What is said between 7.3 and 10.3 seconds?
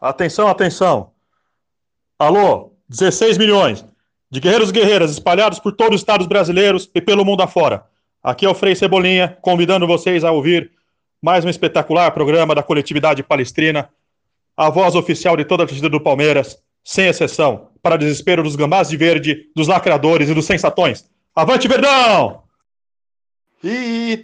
afora. Aqui é o Frei Cebolinha, convidando vocês a